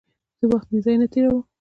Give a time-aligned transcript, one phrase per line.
[0.39, 1.41] زه وخت بېځایه نه تېرووم.